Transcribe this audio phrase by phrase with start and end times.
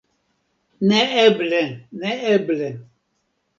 [0.91, 1.61] Neeble,
[2.01, 2.73] neeble!